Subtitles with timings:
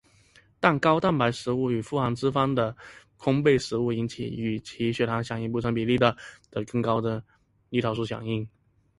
[0.59, 2.75] 但高蛋白食物与富含脂肪的
[3.19, 6.17] 烘培食物引起与其血糖响应不成比例的
[6.49, 7.23] 的更高的
[7.69, 8.49] 胰岛素响应。